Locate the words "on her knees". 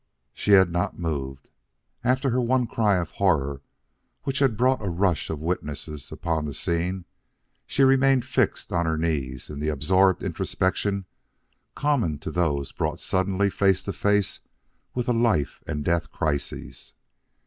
8.73-9.47